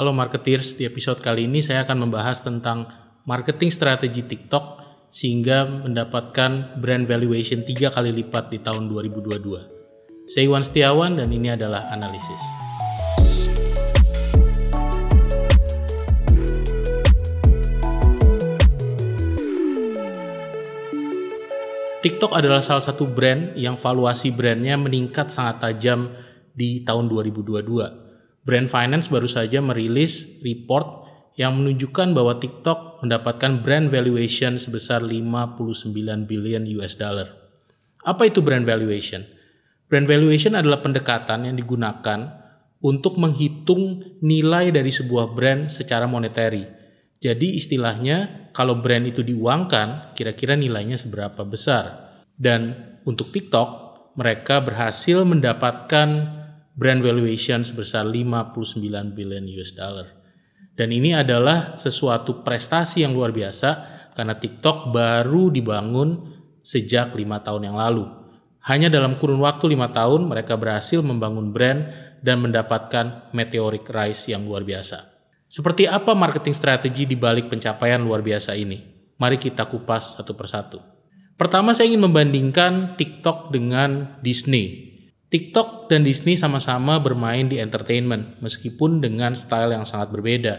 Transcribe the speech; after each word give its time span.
Halo 0.00 0.16
marketers, 0.16 0.80
di 0.80 0.88
episode 0.88 1.20
kali 1.20 1.44
ini 1.44 1.60
saya 1.60 1.84
akan 1.84 2.08
membahas 2.08 2.40
tentang 2.40 2.88
marketing 3.28 3.68
strategi 3.68 4.24
TikTok 4.24 4.80
sehingga 5.12 5.68
mendapatkan 5.68 6.80
brand 6.80 7.04
valuation 7.04 7.60
3 7.68 7.92
kali 7.92 8.08
lipat 8.08 8.48
di 8.48 8.64
tahun 8.64 8.88
2022. 8.88 10.24
Saya 10.24 10.48
Iwan 10.48 10.64
Setiawan 10.64 11.20
dan 11.20 11.28
ini 11.28 11.52
adalah 11.52 11.92
analisis. 11.92 12.40
TikTok 22.00 22.32
adalah 22.32 22.64
salah 22.64 22.88
satu 22.88 23.04
brand 23.04 23.52
yang 23.52 23.76
valuasi 23.76 24.32
brandnya 24.32 24.80
meningkat 24.80 25.28
sangat 25.28 25.60
tajam 25.60 26.08
di 26.56 26.88
tahun 26.88 27.04
2022. 27.04 28.09
Brand 28.40 28.68
Finance 28.72 29.12
baru 29.12 29.28
saja 29.28 29.60
merilis 29.60 30.40
report 30.40 31.04
yang 31.36 31.60
menunjukkan 31.60 32.16
bahwa 32.16 32.40
TikTok 32.40 33.04
mendapatkan 33.04 33.60
brand 33.60 33.88
valuation 33.92 34.56
sebesar 34.56 35.04
59 35.04 35.92
billion 36.28 36.64
US 36.80 36.96
dollar. 36.96 37.28
Apa 38.04 38.28
itu 38.32 38.40
brand 38.40 38.64
valuation? 38.64 39.24
Brand 39.88 40.08
valuation 40.08 40.56
adalah 40.56 40.80
pendekatan 40.80 41.52
yang 41.52 41.56
digunakan 41.56 42.40
untuk 42.80 43.20
menghitung 43.20 44.16
nilai 44.24 44.72
dari 44.72 44.88
sebuah 44.88 45.36
brand 45.36 45.68
secara 45.68 46.08
monetary. 46.08 46.64
Jadi 47.20 47.60
istilahnya 47.60 48.48
kalau 48.56 48.80
brand 48.80 49.04
itu 49.04 49.20
diuangkan, 49.20 50.16
kira-kira 50.16 50.56
nilainya 50.56 50.96
seberapa 50.96 51.44
besar. 51.44 52.16
Dan 52.32 52.72
untuk 53.04 53.28
TikTok, 53.28 53.68
mereka 54.16 54.64
berhasil 54.64 55.20
mendapatkan 55.28 56.39
brand 56.80 57.04
valuation 57.04 57.60
sebesar 57.60 58.08
59 58.08 58.80
billion 59.12 59.44
US 59.60 59.76
dollar. 59.76 60.08
Dan 60.72 60.96
ini 60.96 61.12
adalah 61.12 61.76
sesuatu 61.76 62.40
prestasi 62.40 63.04
yang 63.04 63.12
luar 63.12 63.36
biasa 63.36 63.70
karena 64.16 64.40
TikTok 64.40 64.88
baru 64.88 65.52
dibangun 65.52 66.40
sejak 66.64 67.12
lima 67.20 67.44
tahun 67.44 67.68
yang 67.68 67.76
lalu. 67.76 68.08
Hanya 68.64 68.88
dalam 68.88 69.20
kurun 69.20 69.44
waktu 69.44 69.76
lima 69.76 69.92
tahun 69.92 70.24
mereka 70.24 70.56
berhasil 70.56 71.04
membangun 71.04 71.52
brand 71.52 71.92
dan 72.24 72.40
mendapatkan 72.40 73.28
meteoric 73.36 73.84
rise 73.92 74.32
yang 74.32 74.48
luar 74.48 74.64
biasa. 74.64 75.04
Seperti 75.52 75.84
apa 75.84 76.16
marketing 76.16 76.56
strategi 76.56 77.04
di 77.04 77.16
balik 77.16 77.52
pencapaian 77.52 78.00
luar 78.00 78.24
biasa 78.24 78.56
ini? 78.56 78.80
Mari 79.20 79.36
kita 79.36 79.68
kupas 79.68 80.16
satu 80.16 80.32
persatu. 80.32 80.80
Pertama 81.36 81.76
saya 81.76 81.92
ingin 81.92 82.08
membandingkan 82.08 82.96
TikTok 82.96 83.52
dengan 83.52 84.16
Disney. 84.24 84.89
TikTok 85.30 85.86
dan 85.86 86.02
Disney 86.02 86.34
sama-sama 86.34 86.98
bermain 86.98 87.46
di 87.46 87.62
entertainment, 87.62 88.42
meskipun 88.42 88.98
dengan 88.98 89.38
style 89.38 89.78
yang 89.78 89.86
sangat 89.86 90.10
berbeda. 90.10 90.58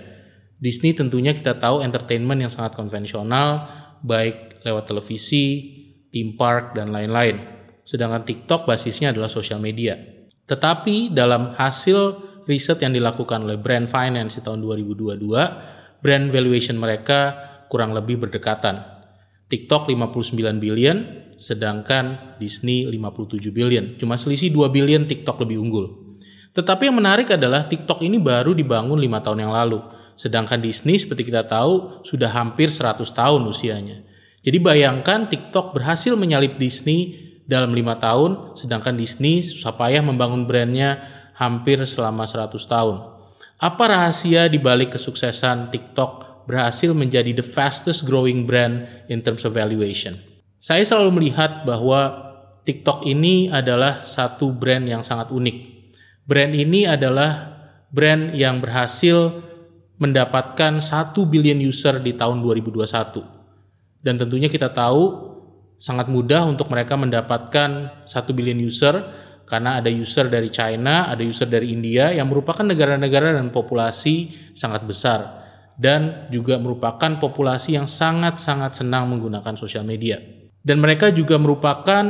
Disney 0.64 0.96
tentunya 0.96 1.36
kita 1.36 1.60
tahu 1.60 1.84
entertainment 1.84 2.40
yang 2.40 2.48
sangat 2.48 2.80
konvensional, 2.80 3.68
baik 4.00 4.64
lewat 4.64 4.88
televisi, 4.88 5.76
theme 6.08 6.40
park, 6.40 6.72
dan 6.80 6.96
lain-lain. 6.96 7.44
Sedangkan 7.84 8.24
TikTok 8.24 8.64
basisnya 8.64 9.12
adalah 9.12 9.28
sosial 9.28 9.60
media. 9.60 10.00
Tetapi 10.48 11.12
dalam 11.12 11.52
hasil 11.60 12.32
riset 12.48 12.80
yang 12.80 12.96
dilakukan 12.96 13.44
oleh 13.44 13.60
Brand 13.60 13.92
Finance 13.92 14.40
di 14.40 14.42
tahun 14.48 14.64
2022, 14.64 16.00
brand 16.00 16.26
valuation 16.32 16.80
mereka 16.80 17.36
kurang 17.68 17.92
lebih 17.92 18.24
berdekatan. 18.24 18.88
TikTok 19.52 19.92
59 19.92 20.64
billion, 20.64 20.98
sedangkan 21.36 22.31
Disney 22.42 22.90
57 22.90 23.54
billion. 23.54 23.94
Cuma 24.02 24.18
selisih 24.18 24.50
2 24.50 24.74
billion 24.74 25.06
TikTok 25.06 25.46
lebih 25.46 25.62
unggul. 25.62 26.18
Tetapi 26.58 26.90
yang 26.90 26.98
menarik 26.98 27.30
adalah 27.30 27.70
TikTok 27.70 28.02
ini 28.02 28.18
baru 28.18 28.58
dibangun 28.58 28.98
5 28.98 29.26
tahun 29.30 29.40
yang 29.46 29.54
lalu. 29.54 29.80
Sedangkan 30.18 30.58
Disney 30.58 30.98
seperti 30.98 31.30
kita 31.30 31.46
tahu 31.46 32.02
sudah 32.02 32.34
hampir 32.34 32.74
100 32.74 32.98
tahun 33.06 33.42
usianya. 33.46 34.04
Jadi 34.42 34.58
bayangkan 34.58 35.30
TikTok 35.30 35.78
berhasil 35.78 36.18
menyalip 36.18 36.58
Disney 36.58 37.14
dalam 37.46 37.72
5 37.72 38.06
tahun, 38.06 38.32
sedangkan 38.58 38.98
Disney 38.98 39.46
susah 39.46 39.78
payah 39.78 40.02
membangun 40.02 40.50
brandnya 40.50 41.02
hampir 41.38 41.78
selama 41.86 42.26
100 42.26 42.58
tahun. 42.66 42.98
Apa 43.62 43.94
rahasia 43.94 44.50
di 44.50 44.58
balik 44.58 44.98
kesuksesan 44.98 45.70
TikTok 45.70 46.46
berhasil 46.50 46.90
menjadi 46.98 47.38
the 47.38 47.46
fastest 47.46 48.10
growing 48.10 48.50
brand 48.50 48.90
in 49.06 49.22
terms 49.22 49.46
of 49.46 49.54
valuation? 49.54 50.18
Saya 50.58 50.82
selalu 50.82 51.22
melihat 51.22 51.62
bahwa 51.66 52.31
TikTok 52.62 53.10
ini 53.10 53.50
adalah 53.50 54.06
satu 54.06 54.54
brand 54.54 54.86
yang 54.86 55.02
sangat 55.02 55.34
unik. 55.34 55.58
Brand 56.26 56.54
ini 56.54 56.86
adalah 56.86 57.58
brand 57.90 58.38
yang 58.38 58.62
berhasil 58.62 59.34
mendapatkan 59.98 60.82
1 60.82 61.14
billion 61.30 61.58
user 61.62 61.98
di 62.02 62.14
tahun 62.14 62.42
2021. 62.42 64.02
Dan 64.02 64.18
tentunya 64.18 64.50
kita 64.50 64.74
tahu 64.74 65.30
sangat 65.82 66.10
mudah 66.10 66.46
untuk 66.46 66.70
mereka 66.70 66.94
mendapatkan 66.98 68.02
1 68.06 68.38
billion 68.38 68.58
user 68.62 68.98
karena 69.46 69.82
ada 69.82 69.90
user 69.90 70.30
dari 70.30 70.50
China, 70.54 71.10
ada 71.10 71.22
user 71.26 71.50
dari 71.50 71.74
India 71.74 72.14
yang 72.14 72.30
merupakan 72.30 72.64
negara-negara 72.66 73.34
dan 73.38 73.50
populasi 73.50 74.32
sangat 74.54 74.86
besar 74.86 75.42
dan 75.82 76.30
juga 76.30 76.62
merupakan 76.62 77.18
populasi 77.18 77.78
yang 77.78 77.90
sangat-sangat 77.90 78.78
senang 78.78 79.10
menggunakan 79.10 79.58
sosial 79.58 79.82
media. 79.82 80.22
Dan 80.62 80.78
mereka 80.78 81.10
juga 81.10 81.42
merupakan 81.42 82.06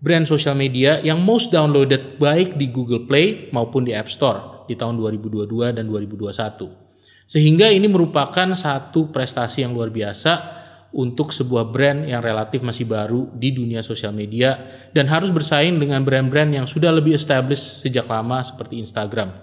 brand 0.00 0.28
sosial 0.28 0.54
media 0.58 1.00
yang 1.00 1.20
most 1.24 1.52
downloaded 1.52 2.20
baik 2.20 2.60
di 2.60 2.68
Google 2.68 3.08
Play 3.08 3.48
maupun 3.52 3.88
di 3.88 3.96
App 3.96 4.12
Store 4.12 4.68
di 4.68 4.74
tahun 4.76 5.00
2022 5.00 5.76
dan 5.76 5.84
2021. 5.88 6.86
Sehingga 7.26 7.72
ini 7.72 7.90
merupakan 7.90 8.54
satu 8.54 9.10
prestasi 9.10 9.66
yang 9.66 9.74
luar 9.74 9.90
biasa 9.90 10.56
untuk 10.94 11.34
sebuah 11.34 11.68
brand 11.74 12.06
yang 12.06 12.22
relatif 12.22 12.62
masih 12.62 12.86
baru 12.86 13.28
di 13.34 13.52
dunia 13.52 13.82
sosial 13.82 14.14
media 14.14 14.56
dan 14.94 15.10
harus 15.10 15.28
bersaing 15.34 15.76
dengan 15.76 16.06
brand-brand 16.06 16.54
yang 16.54 16.66
sudah 16.70 16.94
lebih 16.94 17.18
established 17.18 17.82
sejak 17.82 18.06
lama 18.06 18.40
seperti 18.40 18.78
Instagram. 18.78 19.34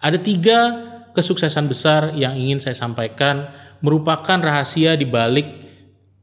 Ada 0.00 0.18
tiga 0.18 0.58
kesuksesan 1.12 1.68
besar 1.68 2.12
yang 2.16 2.34
ingin 2.36 2.60
saya 2.60 2.76
sampaikan 2.76 3.48
merupakan 3.84 4.40
rahasia 4.40 4.96
di 4.96 5.04
balik 5.04 5.46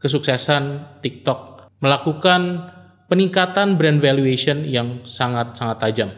kesuksesan 0.02 0.98
TikTok 1.00 1.70
melakukan 1.80 2.70
peningkatan 3.08 3.76
brand 3.80 4.00
valuation 4.00 4.64
yang 4.68 5.04
sangat-sangat 5.04 5.78
tajam. 5.80 6.10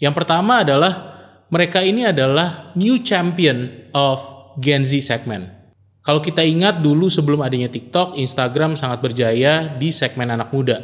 Yang 0.00 0.14
pertama 0.16 0.64
adalah 0.64 0.92
mereka 1.50 1.82
ini 1.82 2.06
adalah 2.06 2.72
new 2.78 3.02
champion 3.02 3.88
of 3.90 4.22
Gen 4.56 4.86
Z 4.86 5.02
segment. 5.02 5.50
Kalau 6.00 6.24
kita 6.24 6.40
ingat 6.40 6.80
dulu 6.80 7.12
sebelum 7.12 7.44
adanya 7.44 7.68
TikTok, 7.68 8.16
Instagram 8.16 8.78
sangat 8.78 9.04
berjaya 9.04 9.68
di 9.76 9.92
segmen 9.92 10.32
anak 10.32 10.48
muda. 10.54 10.80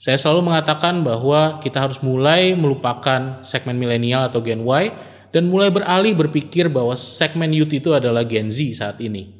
Saya 0.00 0.16
selalu 0.16 0.48
mengatakan 0.48 1.04
bahwa 1.04 1.60
kita 1.60 1.76
harus 1.76 2.00
mulai 2.00 2.56
melupakan 2.56 3.44
segmen 3.44 3.76
milenial 3.76 4.24
atau 4.32 4.40
Gen 4.40 4.64
Y 4.64 4.84
dan 5.28 5.44
mulai 5.46 5.68
beralih 5.68 6.16
berpikir 6.16 6.72
bahwa 6.72 6.96
segmen 6.96 7.52
youth 7.52 7.70
itu 7.70 7.92
adalah 7.92 8.24
Gen 8.24 8.48
Z 8.48 8.80
saat 8.80 8.96
ini. 9.04 9.39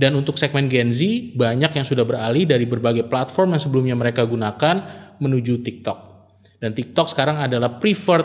Dan 0.00 0.16
untuk 0.16 0.40
segmen 0.40 0.64
Gen 0.72 0.88
Z, 0.88 1.36
banyak 1.36 1.76
yang 1.76 1.84
sudah 1.84 2.08
beralih 2.08 2.48
dari 2.48 2.64
berbagai 2.64 3.04
platform 3.04 3.52
yang 3.52 3.60
sebelumnya 3.60 3.92
mereka 3.92 4.24
gunakan 4.24 4.80
menuju 5.20 5.60
TikTok. 5.60 5.98
Dan 6.56 6.72
TikTok 6.72 7.12
sekarang 7.12 7.36
adalah 7.36 7.76
preferred 7.76 8.24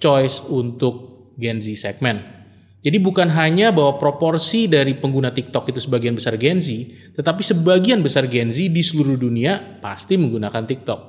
choice 0.00 0.48
untuk 0.48 1.28
Gen 1.36 1.60
Z 1.60 1.76
segmen. 1.76 2.24
Jadi 2.80 2.96
bukan 2.96 3.28
hanya 3.36 3.68
bahwa 3.68 4.00
proporsi 4.00 4.64
dari 4.64 4.96
pengguna 4.96 5.28
TikTok 5.28 5.68
itu 5.68 5.84
sebagian 5.84 6.16
besar 6.16 6.40
Gen 6.40 6.56
Z, 6.56 6.72
tetapi 7.12 7.44
sebagian 7.44 8.00
besar 8.00 8.24
Gen 8.24 8.48
Z 8.48 8.72
di 8.72 8.80
seluruh 8.80 9.20
dunia 9.20 9.76
pasti 9.84 10.16
menggunakan 10.16 10.64
TikTok. 10.64 11.00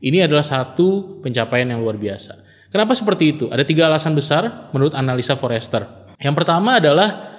Ini 0.00 0.24
adalah 0.24 0.48
satu 0.48 1.20
pencapaian 1.20 1.68
yang 1.68 1.84
luar 1.84 2.00
biasa. 2.00 2.40
Kenapa 2.72 2.96
seperti 2.96 3.36
itu? 3.36 3.44
Ada 3.52 3.68
tiga 3.68 3.92
alasan 3.92 4.16
besar 4.16 4.72
menurut 4.72 4.96
analisa 4.96 5.36
Forrester. 5.36 5.84
Yang 6.16 6.34
pertama 6.40 6.80
adalah 6.80 7.36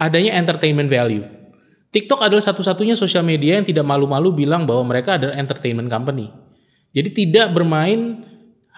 adanya 0.00 0.40
entertainment 0.40 0.88
value. 0.88 1.41
TikTok 1.92 2.24
adalah 2.24 2.40
satu-satunya 2.40 2.96
sosial 2.96 3.20
media 3.20 3.60
yang 3.60 3.68
tidak 3.68 3.84
malu-malu 3.84 4.32
bilang 4.32 4.64
bahwa 4.64 4.88
mereka 4.96 5.20
adalah 5.20 5.36
entertainment 5.36 5.92
company. 5.92 6.32
Jadi 6.96 7.08
tidak 7.12 7.52
bermain 7.52 8.24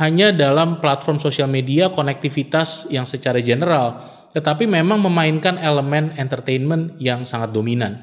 hanya 0.02 0.34
dalam 0.34 0.82
platform 0.82 1.22
sosial 1.22 1.46
media 1.46 1.86
konektivitas 1.94 2.90
yang 2.90 3.06
secara 3.06 3.38
general, 3.38 4.02
tetapi 4.34 4.66
memang 4.66 4.98
memainkan 4.98 5.62
elemen 5.62 6.10
entertainment 6.18 6.98
yang 6.98 7.22
sangat 7.22 7.54
dominan. 7.54 8.02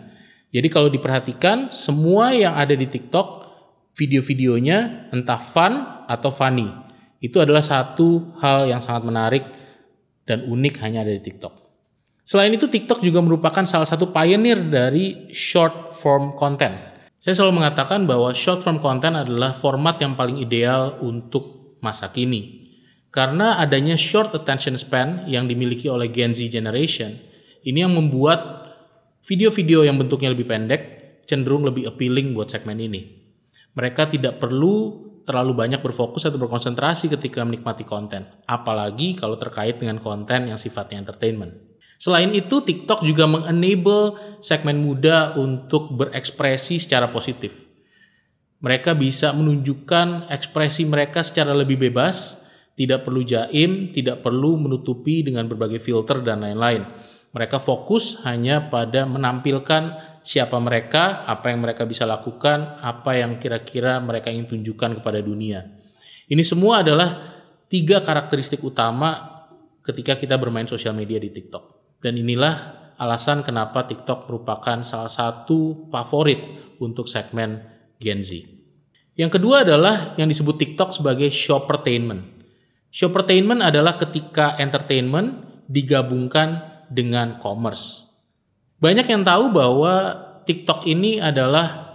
Jadi 0.56 0.68
kalau 0.72 0.88
diperhatikan, 0.88 1.76
semua 1.76 2.32
yang 2.32 2.56
ada 2.56 2.72
di 2.72 2.88
TikTok, 2.88 3.44
video-videonya 4.00 5.12
entah 5.12 5.40
fun 5.40 6.08
atau 6.08 6.32
funny. 6.32 6.72
Itu 7.20 7.44
adalah 7.44 7.64
satu 7.64 8.40
hal 8.40 8.72
yang 8.72 8.80
sangat 8.80 9.04
menarik 9.04 9.44
dan 10.24 10.48
unik 10.48 10.76
hanya 10.88 11.04
ada 11.04 11.12
di 11.12 11.20
TikTok. 11.20 11.61
Selain 12.32 12.56
itu 12.56 12.72
TikTok 12.72 13.04
juga 13.04 13.20
merupakan 13.20 13.68
salah 13.68 13.84
satu 13.84 14.16
pioneer 14.16 14.64
dari 14.64 15.28
short 15.36 15.92
form 15.92 16.32
content. 16.32 16.72
Saya 17.20 17.36
selalu 17.36 17.60
mengatakan 17.60 18.08
bahwa 18.08 18.32
short 18.32 18.64
form 18.64 18.80
content 18.80 19.20
adalah 19.20 19.52
format 19.52 20.00
yang 20.00 20.16
paling 20.16 20.40
ideal 20.40 20.96
untuk 21.04 21.76
masa 21.84 22.08
kini. 22.08 22.72
Karena 23.12 23.60
adanya 23.60 24.00
short 24.00 24.32
attention 24.32 24.80
span 24.80 25.28
yang 25.28 25.44
dimiliki 25.44 25.92
oleh 25.92 26.08
Gen 26.08 26.32
Z 26.32 26.48
generation, 26.48 27.12
ini 27.68 27.84
yang 27.84 27.92
membuat 27.92 28.40
video-video 29.28 29.84
yang 29.84 30.00
bentuknya 30.00 30.32
lebih 30.32 30.48
pendek 30.48 30.82
cenderung 31.28 31.68
lebih 31.68 31.92
appealing 31.92 32.32
buat 32.32 32.48
segmen 32.48 32.80
ini. 32.80 33.12
Mereka 33.76 34.08
tidak 34.08 34.40
perlu 34.40 35.04
terlalu 35.28 35.52
banyak 35.52 35.84
berfokus 35.84 36.32
atau 36.32 36.40
berkonsentrasi 36.40 37.12
ketika 37.12 37.44
menikmati 37.44 37.84
konten, 37.84 38.24
apalagi 38.48 39.20
kalau 39.20 39.36
terkait 39.36 39.84
dengan 39.84 40.00
konten 40.00 40.48
yang 40.48 40.56
sifatnya 40.56 41.04
entertainment. 41.04 41.71
Selain 42.02 42.34
itu, 42.34 42.66
TikTok 42.66 43.06
juga 43.06 43.30
mengenable 43.30 44.18
segmen 44.42 44.82
muda 44.82 45.38
untuk 45.38 45.94
berekspresi 45.94 46.82
secara 46.82 47.14
positif. 47.14 47.62
Mereka 48.66 48.98
bisa 48.98 49.30
menunjukkan 49.38 50.26
ekspresi 50.34 50.90
mereka 50.90 51.22
secara 51.22 51.54
lebih 51.54 51.78
bebas 51.78 52.42
tidak 52.74 53.06
perlu 53.06 53.22
jaim, 53.22 53.94
tidak 53.94 54.26
perlu 54.26 54.58
menutupi 54.58 55.22
dengan 55.22 55.46
berbagai 55.46 55.78
filter 55.78 56.26
dan 56.26 56.42
lain-lain. 56.42 56.90
Mereka 57.38 57.62
fokus 57.62 58.26
hanya 58.26 58.74
pada 58.74 59.06
menampilkan 59.06 60.18
siapa 60.26 60.58
mereka, 60.58 61.22
apa 61.30 61.54
yang 61.54 61.62
mereka 61.62 61.86
bisa 61.86 62.10
lakukan, 62.10 62.82
apa 62.82 63.18
yang 63.22 63.38
kira-kira 63.38 64.02
mereka 64.02 64.34
ingin 64.34 64.50
tunjukkan 64.50 64.98
kepada 65.02 65.22
dunia. 65.22 65.70
Ini 66.26 66.42
semua 66.42 66.82
adalah 66.82 67.14
tiga 67.70 68.02
karakteristik 68.02 68.66
utama 68.66 69.38
ketika 69.86 70.18
kita 70.18 70.38
bermain 70.42 70.66
sosial 70.66 70.98
media 70.98 71.22
di 71.22 71.30
TikTok. 71.30 71.81
Dan 72.02 72.18
inilah 72.18 72.82
alasan 72.98 73.46
kenapa 73.46 73.86
TikTok 73.86 74.30
merupakan 74.30 74.82
salah 74.82 75.10
satu 75.10 75.90
favorit 75.90 76.42
untuk 76.82 77.06
segmen 77.06 77.62
Gen 78.02 78.26
Z. 78.26 78.42
Yang 79.18 79.38
kedua 79.38 79.62
adalah 79.62 80.18
yang 80.18 80.26
disebut 80.26 80.58
TikTok 80.58 80.98
sebagai 80.98 81.30
shoppertainment. 81.30 82.42
Shoppertainment 82.90 83.62
adalah 83.62 83.96
ketika 83.96 84.58
entertainment 84.58 85.46
digabungkan 85.70 86.62
dengan 86.90 87.38
commerce. 87.38 88.18
Banyak 88.82 89.06
yang 89.06 89.22
tahu 89.22 89.54
bahwa 89.54 89.94
TikTok 90.44 90.90
ini 90.90 91.22
adalah 91.22 91.94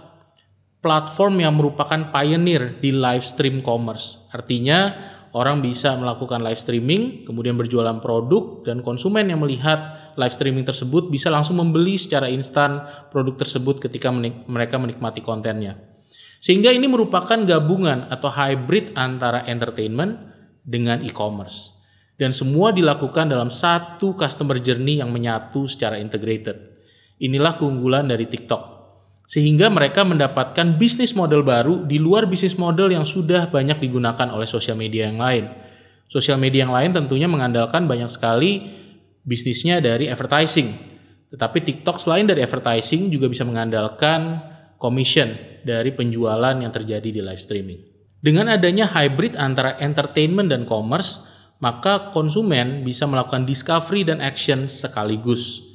platform 0.79 1.43
yang 1.43 1.53
merupakan 1.59 1.99
pioneer 2.15 2.79
di 2.79 2.95
live 2.95 3.25
stream 3.27 3.59
commerce. 3.59 4.31
Artinya 4.31 4.95
orang 5.35 5.59
bisa 5.59 5.93
melakukan 5.99 6.39
live 6.41 6.57
streaming, 6.57 7.27
kemudian 7.27 7.59
berjualan 7.59 7.99
produk 7.99 8.63
dan 8.63 8.79
konsumen 8.79 9.27
yang 9.27 9.43
melihat 9.43 9.96
live 10.17 10.33
streaming 10.33 10.65
tersebut 10.65 11.13
bisa 11.13 11.29
langsung 11.29 11.61
membeli 11.61 11.95
secara 11.95 12.27
instan 12.27 12.83
produk 13.13 13.37
tersebut 13.37 13.77
ketika 13.77 14.09
menik 14.09 14.43
mereka 14.49 14.81
menikmati 14.81 15.21
kontennya. 15.21 15.77
Sehingga 16.41 16.73
ini 16.73 16.89
merupakan 16.89 17.37
gabungan 17.37 18.09
atau 18.09 18.29
hybrid 18.29 18.93
antara 18.97 19.45
entertainment 19.45 20.17
dengan 20.65 21.01
e-commerce. 21.05 21.77
Dan 22.17 22.33
semua 22.33 22.73
dilakukan 22.73 23.29
dalam 23.29 23.53
satu 23.53 24.17
customer 24.17 24.57
journey 24.57 25.01
yang 25.01 25.13
menyatu 25.13 25.69
secara 25.69 26.01
integrated. 26.01 26.57
Inilah 27.21 27.57
keunggulan 27.57 28.09
dari 28.09 28.25
TikTok. 28.25 28.77
Sehingga 29.27 29.69
mereka 29.69 30.01
mendapatkan 30.01 30.79
bisnis 30.81 31.13
model 31.13 31.45
baru 31.45 31.85
di 31.85 32.01
luar 32.01 32.25
bisnis 32.25 32.57
model 32.57 32.89
yang 32.89 33.05
sudah 33.05 33.51
banyak 33.51 33.77
digunakan 33.77 34.33
oleh 34.33 34.49
sosial 34.49 34.79
media 34.79 35.09
yang 35.11 35.21
lain. 35.21 35.45
Sosial 36.07 36.39
media 36.39 36.63
yang 36.63 36.73
lain 36.73 36.95
tentunya 36.95 37.27
mengandalkan 37.27 37.85
banyak 37.85 38.07
sekali 38.07 38.65
bisnisnya 39.27 39.83
dari 39.83 40.07
advertising. 40.07 40.71
Tetapi 41.27 41.59
TikTok 41.59 41.99
selain 41.99 42.23
dari 42.23 42.39
advertising 42.39 43.11
juga 43.11 43.27
bisa 43.27 43.43
mengandalkan 43.43 44.39
commission 44.79 45.27
dari 45.67 45.91
penjualan 45.91 46.55
yang 46.55 46.71
terjadi 46.71 47.09
di 47.11 47.19
live 47.19 47.41
streaming. 47.43 47.83
Dengan 48.23 48.55
adanya 48.55 48.87
hybrid 48.87 49.35
antara 49.35 49.75
entertainment 49.83 50.47
dan 50.47 50.63
commerce, 50.63 51.27
maka 51.59 52.09
konsumen 52.15 52.87
bisa 52.87 53.03
melakukan 53.05 53.43
discovery 53.43 54.07
dan 54.07 54.23
action 54.23 54.71
sekaligus. 54.71 55.67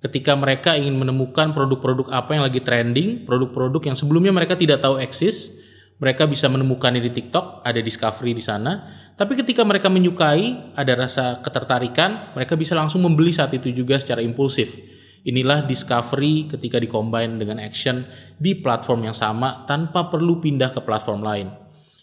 Ketika 0.00 0.32
mereka 0.32 0.80
ingin 0.80 0.96
menemukan 0.96 1.52
produk-produk 1.52 2.08
apa 2.08 2.32
yang 2.32 2.44
lagi 2.46 2.64
trending, 2.64 3.28
produk-produk 3.28 3.92
yang 3.92 3.96
sebelumnya 3.98 4.32
mereka 4.32 4.56
tidak 4.56 4.80
tahu 4.80 4.96
eksis, 4.96 5.60
mereka 6.00 6.24
bisa 6.24 6.48
menemukannya 6.48 7.04
di 7.04 7.12
TikTok, 7.12 7.60
ada 7.60 7.76
discovery 7.84 8.32
di 8.32 8.40
sana. 8.40 8.88
Tapi 9.20 9.36
ketika 9.36 9.60
mereka 9.68 9.92
menyukai, 9.92 10.72
ada 10.72 10.96
rasa 10.96 11.44
ketertarikan, 11.44 12.32
mereka 12.32 12.56
bisa 12.56 12.72
langsung 12.72 13.04
membeli 13.04 13.36
saat 13.36 13.52
itu 13.52 13.68
juga 13.68 14.00
secara 14.00 14.24
impulsif. 14.24 14.80
Inilah 15.28 15.68
discovery 15.68 16.48
ketika 16.48 16.80
dikombin 16.80 17.36
dengan 17.36 17.60
action 17.60 18.00
di 18.40 18.56
platform 18.56 19.12
yang 19.12 19.16
sama 19.16 19.68
tanpa 19.68 20.08
perlu 20.08 20.40
pindah 20.40 20.72
ke 20.72 20.80
platform 20.80 21.20
lain. 21.20 21.52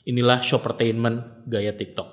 Inilah 0.05 0.45
shoppertainment 0.45 1.49
gaya 1.49 1.73
TikTok. 1.73 2.05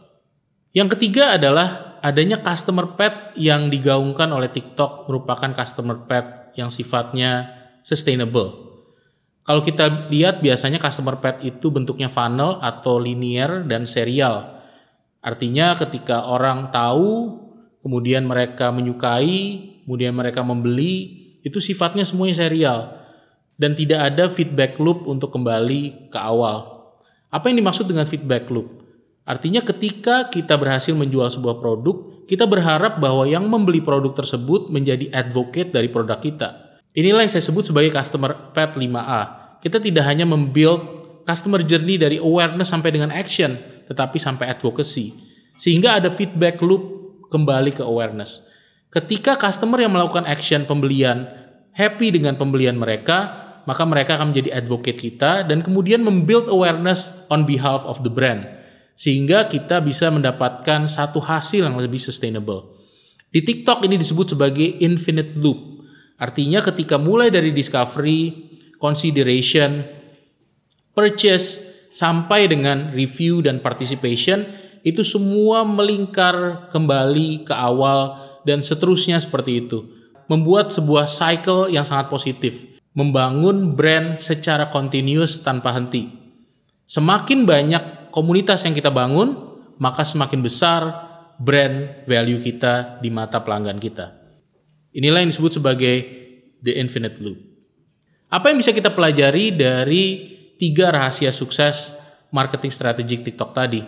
Yang 0.72 0.96
ketiga 0.96 1.36
adalah 1.36 2.00
adanya 2.00 2.40
customer 2.40 2.96
pet 2.96 3.36
yang 3.36 3.68
digaungkan 3.68 4.32
oleh 4.32 4.48
TikTok 4.48 5.04
merupakan 5.04 5.52
customer 5.52 6.08
pet 6.08 6.56
yang 6.56 6.72
sifatnya 6.72 7.52
sustainable. 7.84 8.63
Kalau 9.44 9.60
kita 9.60 10.08
lihat 10.08 10.40
biasanya 10.40 10.80
customer 10.80 11.20
pet 11.20 11.44
itu 11.44 11.68
bentuknya 11.68 12.08
funnel 12.08 12.64
atau 12.64 12.96
linear 12.96 13.60
dan 13.68 13.84
serial. 13.84 14.56
Artinya 15.20 15.76
ketika 15.76 16.24
orang 16.24 16.72
tahu, 16.72 17.40
kemudian 17.84 18.24
mereka 18.24 18.72
menyukai, 18.72 19.76
kemudian 19.84 20.16
mereka 20.16 20.40
membeli, 20.40 21.28
itu 21.44 21.60
sifatnya 21.60 22.08
semuanya 22.08 22.48
serial. 22.48 23.04
Dan 23.60 23.76
tidak 23.76 24.16
ada 24.16 24.32
feedback 24.32 24.80
loop 24.80 25.04
untuk 25.04 25.28
kembali 25.36 26.08
ke 26.08 26.18
awal. 26.18 26.88
Apa 27.28 27.52
yang 27.52 27.60
dimaksud 27.60 27.84
dengan 27.84 28.08
feedback 28.08 28.48
loop? 28.48 28.80
Artinya 29.28 29.60
ketika 29.60 30.32
kita 30.32 30.56
berhasil 30.56 30.96
menjual 30.96 31.28
sebuah 31.28 31.60
produk, 31.60 32.24
kita 32.24 32.48
berharap 32.48 32.96
bahwa 32.96 33.28
yang 33.28 33.44
membeli 33.44 33.84
produk 33.84 34.16
tersebut 34.16 34.72
menjadi 34.72 35.12
advocate 35.12 35.68
dari 35.68 35.92
produk 35.92 36.16
kita. 36.16 36.73
Inilah 36.94 37.26
yang 37.26 37.32
saya 37.32 37.42
sebut 37.42 37.66
sebagai 37.66 37.90
customer 37.90 38.54
path 38.54 38.78
5A. 38.78 39.22
Kita 39.58 39.82
tidak 39.82 40.04
hanya 40.06 40.22
membuild 40.22 40.80
customer 41.26 41.58
journey 41.60 41.98
dari 41.98 42.22
awareness 42.22 42.70
sampai 42.70 42.94
dengan 42.94 43.10
action, 43.10 43.58
tetapi 43.90 44.16
sampai 44.22 44.54
advocacy. 44.54 45.10
Sehingga 45.58 45.98
ada 45.98 46.08
feedback 46.08 46.62
loop 46.62 46.82
kembali 47.34 47.74
ke 47.74 47.82
awareness. 47.82 48.46
Ketika 48.94 49.34
customer 49.34 49.82
yang 49.82 49.90
melakukan 49.90 50.22
action 50.22 50.62
pembelian 50.70 51.26
happy 51.74 52.14
dengan 52.14 52.38
pembelian 52.38 52.78
mereka, 52.78 53.42
maka 53.66 53.82
mereka 53.82 54.14
akan 54.14 54.30
menjadi 54.30 54.54
advocate 54.54 54.94
kita 54.94 55.42
dan 55.42 55.66
kemudian 55.66 55.98
membuild 55.98 56.46
awareness 56.46 57.26
on 57.26 57.42
behalf 57.42 57.82
of 57.82 58.06
the 58.06 58.12
brand 58.12 58.46
sehingga 58.94 59.50
kita 59.50 59.82
bisa 59.82 60.08
mendapatkan 60.08 60.86
satu 60.86 61.18
hasil 61.18 61.66
yang 61.66 61.74
lebih 61.74 61.98
sustainable. 61.98 62.78
Di 63.34 63.42
TikTok 63.42 63.82
ini 63.82 63.98
disebut 63.98 64.38
sebagai 64.38 64.78
infinite 64.78 65.34
loop. 65.34 65.73
Artinya 66.18 66.62
ketika 66.62 66.96
mulai 67.00 67.28
dari 67.28 67.50
discovery, 67.50 68.50
consideration, 68.78 69.82
purchase 70.94 71.62
sampai 71.90 72.46
dengan 72.46 72.94
review 72.94 73.42
dan 73.42 73.58
participation 73.58 74.46
itu 74.84 75.00
semua 75.02 75.64
melingkar 75.64 76.68
kembali 76.70 77.48
ke 77.48 77.54
awal 77.54 78.20
dan 78.44 78.60
seterusnya 78.60 79.18
seperti 79.18 79.66
itu. 79.66 79.90
Membuat 80.30 80.72
sebuah 80.72 81.04
cycle 81.04 81.68
yang 81.68 81.84
sangat 81.84 82.08
positif 82.08 82.74
membangun 82.94 83.74
brand 83.74 84.16
secara 84.16 84.70
continuous 84.70 85.42
tanpa 85.42 85.74
henti. 85.74 86.08
Semakin 86.86 87.42
banyak 87.42 88.14
komunitas 88.14 88.62
yang 88.64 88.72
kita 88.72 88.94
bangun, 88.94 89.34
maka 89.82 90.06
semakin 90.06 90.40
besar 90.40 90.82
brand 91.36 92.06
value 92.06 92.38
kita 92.38 93.02
di 93.02 93.10
mata 93.10 93.42
pelanggan 93.42 93.82
kita. 93.82 94.23
Inilah 94.94 95.26
yang 95.26 95.30
disebut 95.34 95.58
sebagai 95.58 95.96
the 96.62 96.78
infinite 96.78 97.18
loop. 97.18 97.36
Apa 98.30 98.50
yang 98.50 98.58
bisa 98.58 98.70
kita 98.70 98.94
pelajari 98.94 99.50
dari 99.54 100.04
tiga 100.56 100.94
rahasia 100.94 101.34
sukses 101.34 101.98
marketing 102.30 102.70
strategik 102.70 103.26
TikTok 103.26 103.50
tadi? 103.50 103.82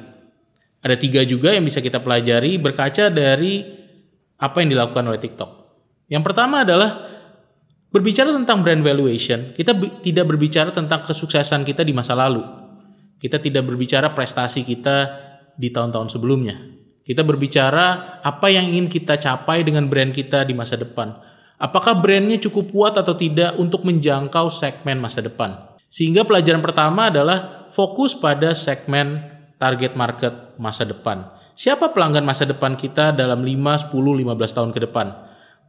Ada 0.82 0.98
tiga 0.98 1.22
juga 1.26 1.54
yang 1.54 1.66
bisa 1.66 1.78
kita 1.78 2.02
pelajari 2.02 2.58
berkaca 2.58 3.10
dari 3.10 3.62
apa 4.36 4.56
yang 4.60 4.75
dilakukan 4.75 5.06
oleh 5.06 5.18
TikTok. 5.18 5.50
Yang 6.06 6.22
pertama 6.22 6.62
adalah 6.62 7.16
Berbicara 7.96 8.28
tentang 8.28 8.60
brand 8.60 8.84
valuation, 8.84 9.56
kita 9.56 9.72
tidak 10.04 10.28
berbicara 10.28 10.68
tentang 10.68 11.00
kesuksesan 11.00 11.64
kita 11.64 11.80
di 11.80 11.96
masa 11.96 12.12
lalu. 12.12 12.44
Kita 13.16 13.40
tidak 13.40 13.64
berbicara 13.64 14.12
prestasi 14.12 14.68
kita 14.68 15.16
di 15.56 15.72
tahun-tahun 15.72 16.12
sebelumnya. 16.12 16.60
Kita 17.06 17.22
berbicara 17.22 18.18
apa 18.18 18.50
yang 18.50 18.66
ingin 18.66 18.90
kita 18.90 19.14
capai 19.14 19.62
dengan 19.62 19.86
brand 19.86 20.10
kita 20.10 20.42
di 20.42 20.58
masa 20.58 20.75
depan. 20.75 21.14
Apakah 21.54 22.02
brandnya 22.02 22.42
cukup 22.42 22.75
kuat 22.75 22.98
atau 22.98 23.14
tidak 23.14 23.54
untuk 23.62 23.86
menjangkau 23.86 24.50
segmen 24.50 24.98
masa 24.98 25.22
depan? 25.22 25.54
Sehingga 25.86 26.26
pelajaran 26.26 26.58
pertama 26.58 27.06
adalah 27.06 27.70
fokus 27.70 28.18
pada 28.18 28.50
segmen 28.58 29.22
target 29.54 29.94
market 29.94 30.58
masa 30.58 30.82
depan. 30.82 31.30
Siapa 31.54 31.94
pelanggan 31.94 32.26
masa 32.26 32.42
depan 32.42 32.75
kita 32.75 33.14
dalam 33.14 33.46
5, 33.46 33.94
10, 33.94 33.94
15 33.94 34.56
tahun 34.58 34.70
ke 34.75 34.80
depan? 34.90 35.06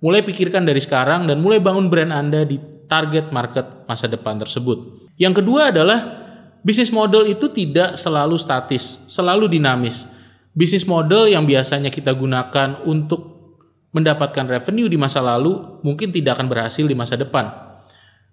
Mulai 0.01 0.25
pikirkan 0.25 0.65
dari 0.65 0.81
sekarang 0.81 1.29
dan 1.29 1.37
mulai 1.37 1.61
bangun 1.61 1.87
brand 1.87 2.11
Anda 2.11 2.49
di 2.49 2.57
target 2.89 3.29
market 3.29 3.85
masa 3.85 4.09
depan 4.09 4.41
tersebut. 4.41 5.05
Yang 5.21 5.45
kedua 5.45 5.69
adalah 5.69 5.99
bisnis 6.65 6.89
model 6.89 7.29
itu 7.29 7.45
tidak 7.53 7.93
selalu 7.93 8.35
statis, 8.41 9.05
selalu 9.05 9.47
dinamis. 9.47 10.16
Bisnis 10.57 10.89
model 10.89 11.29
yang 11.29 11.45
biasanya 11.45 11.93
kita 11.93 12.17
gunakan 12.17 12.81
untuk 12.89 13.37
mendapatkan 13.93 14.41
revenue 14.49 14.89
di 14.89 14.97
masa 14.97 15.21
lalu 15.21 15.53
mungkin 15.85 16.09
tidak 16.09 16.41
akan 16.41 16.49
berhasil 16.49 16.81
di 16.81 16.97
masa 16.97 17.13
depan. 17.13 17.45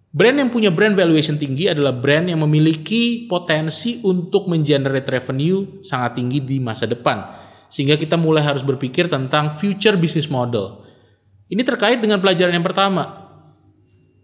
Brand 0.08 0.40
yang 0.40 0.48
punya 0.48 0.72
brand 0.72 0.96
valuation 0.96 1.36
tinggi 1.36 1.68
adalah 1.68 1.92
brand 1.92 2.32
yang 2.32 2.40
memiliki 2.40 3.28
potensi 3.28 4.00
untuk 4.08 4.48
mengenerate 4.48 5.04
revenue 5.04 5.84
sangat 5.84 6.16
tinggi 6.16 6.40
di 6.40 6.56
masa 6.64 6.88
depan. 6.88 7.44
Sehingga 7.68 8.00
kita 8.00 8.16
mulai 8.16 8.40
harus 8.40 8.64
berpikir 8.64 9.04
tentang 9.04 9.52
future 9.52 10.00
business 10.00 10.32
model. 10.32 10.80
Ini 11.52 11.60
terkait 11.60 12.00
dengan 12.00 12.24
pelajaran 12.24 12.56
yang 12.56 12.64
pertama. 12.64 13.36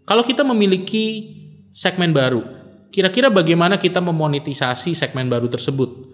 Kalau 0.09 0.25
kita 0.25 0.41
memiliki 0.41 1.37
segmen 1.69 2.17
baru, 2.17 2.41
kira-kira 2.89 3.29
bagaimana 3.29 3.77
kita 3.77 4.01
memonetisasi 4.01 4.97
segmen 4.97 5.29
baru 5.29 5.45
tersebut? 5.45 6.10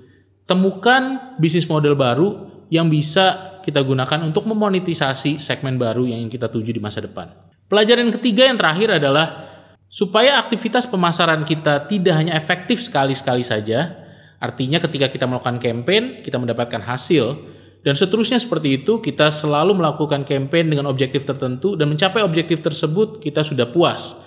Temukan 0.48 1.36
bisnis 1.38 1.68
model 1.68 1.94
baru 2.00 2.48
yang 2.72 2.88
bisa 2.88 3.60
kita 3.62 3.84
gunakan 3.84 4.24
untuk 4.24 4.48
memonetisasi 4.48 5.44
segmen 5.44 5.76
baru 5.76 6.08
yang 6.08 6.32
kita 6.32 6.48
tuju 6.48 6.72
di 6.72 6.80
masa 6.80 7.04
depan. 7.04 7.28
Pelajaran 7.68 8.08
ketiga 8.16 8.48
yang 8.48 8.56
terakhir 8.56 8.96
adalah 8.96 9.44
supaya 9.92 10.40
aktivitas 10.40 10.88
pemasaran 10.88 11.44
kita 11.44 11.84
tidak 11.92 12.16
hanya 12.16 12.40
efektif 12.40 12.80
sekali-sekali 12.80 13.44
saja, 13.44 14.08
Artinya 14.38 14.78
ketika 14.78 15.10
kita 15.10 15.26
melakukan 15.26 15.58
campaign, 15.58 16.22
kita 16.22 16.38
mendapatkan 16.38 16.82
hasil 16.86 17.34
dan 17.82 17.98
seterusnya 17.98 18.38
seperti 18.38 18.84
itu, 18.84 19.02
kita 19.02 19.34
selalu 19.34 19.82
melakukan 19.82 20.22
campaign 20.22 20.70
dengan 20.70 20.86
objektif 20.86 21.26
tertentu 21.26 21.74
dan 21.74 21.90
mencapai 21.90 22.22
objektif 22.22 22.62
tersebut 22.62 23.18
kita 23.18 23.42
sudah 23.42 23.66
puas. 23.74 24.22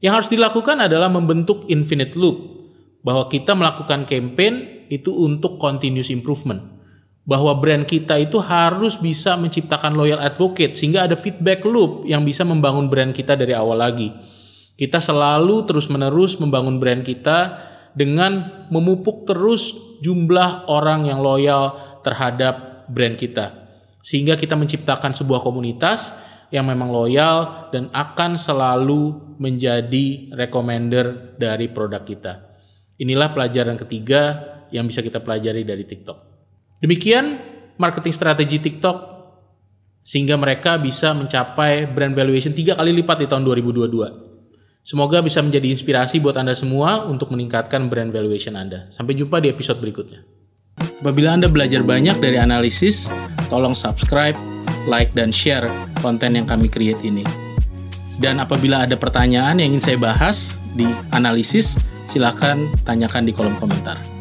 Yang 0.00 0.12
harus 0.14 0.28
dilakukan 0.32 0.80
adalah 0.80 1.12
membentuk 1.12 1.68
infinite 1.68 2.16
loop 2.16 2.36
bahwa 3.04 3.28
kita 3.28 3.52
melakukan 3.52 4.08
campaign 4.08 4.77
itu 4.88 5.14
untuk 5.14 5.60
continuous 5.60 6.10
improvement. 6.10 6.60
Bahwa 7.28 7.52
brand 7.60 7.84
kita 7.84 8.16
itu 8.16 8.40
harus 8.40 8.96
bisa 8.96 9.36
menciptakan 9.36 9.92
loyal 9.92 10.16
advocate 10.18 10.74
sehingga 10.80 11.04
ada 11.04 11.12
feedback 11.12 11.60
loop 11.68 12.08
yang 12.08 12.24
bisa 12.24 12.40
membangun 12.42 12.88
brand 12.88 13.12
kita 13.12 13.36
dari 13.36 13.52
awal 13.52 13.76
lagi. 13.76 14.08
Kita 14.78 14.96
selalu 14.96 15.68
terus-menerus 15.68 16.40
membangun 16.40 16.80
brand 16.80 17.04
kita 17.04 17.60
dengan 17.92 18.64
memupuk 18.72 19.28
terus 19.28 19.76
jumlah 20.00 20.70
orang 20.70 21.10
yang 21.10 21.20
loyal 21.20 21.76
terhadap 22.00 22.86
brand 22.88 23.18
kita. 23.18 23.68
Sehingga 24.00 24.38
kita 24.38 24.56
menciptakan 24.56 25.12
sebuah 25.12 25.42
komunitas 25.42 26.16
yang 26.48 26.64
memang 26.64 26.88
loyal 26.88 27.68
dan 27.68 27.92
akan 27.92 28.40
selalu 28.40 29.36
menjadi 29.36 30.32
recommender 30.32 31.36
dari 31.36 31.68
produk 31.68 32.02
kita. 32.02 32.32
Inilah 32.98 33.30
pelajaran 33.30 33.76
ketiga 33.78 34.42
yang 34.74 34.88
bisa 34.88 35.04
kita 35.04 35.20
pelajari 35.20 35.62
dari 35.62 35.84
TikTok. 35.84 36.18
Demikian 36.78 37.38
marketing 37.78 38.14
strategi 38.14 38.58
TikTok 38.58 39.18
sehingga 40.02 40.40
mereka 40.40 40.80
bisa 40.80 41.12
mencapai 41.12 41.84
brand 41.84 42.16
valuation 42.16 42.56
tiga 42.56 42.72
kali 42.72 42.96
lipat 42.96 43.24
di 43.24 43.26
tahun 43.28 43.44
2022. 43.44 44.28
Semoga 44.80 45.20
bisa 45.20 45.44
menjadi 45.44 45.68
inspirasi 45.68 46.16
buat 46.24 46.32
Anda 46.40 46.56
semua 46.56 47.04
untuk 47.04 47.28
meningkatkan 47.28 47.92
brand 47.92 48.08
valuation 48.08 48.56
Anda. 48.56 48.88
Sampai 48.88 49.12
jumpa 49.12 49.36
di 49.36 49.52
episode 49.52 49.84
berikutnya. 49.84 50.24
Apabila 51.04 51.36
Anda 51.36 51.52
belajar 51.52 51.84
banyak 51.84 52.24
dari 52.24 52.40
analisis, 52.40 53.12
tolong 53.52 53.76
subscribe, 53.76 54.38
like, 54.88 55.12
dan 55.12 55.28
share 55.28 55.68
konten 56.00 56.40
yang 56.40 56.48
kami 56.48 56.72
create 56.72 57.04
ini. 57.04 57.20
Dan 58.16 58.40
apabila 58.40 58.88
ada 58.88 58.96
pertanyaan 58.96 59.60
yang 59.60 59.76
ingin 59.76 59.92
saya 59.92 59.98
bahas 60.00 60.56
di 60.72 60.88
analisis, 61.12 61.76
silakan 62.08 62.72
tanyakan 62.88 63.28
di 63.28 63.36
kolom 63.36 63.60
komentar. 63.60 64.17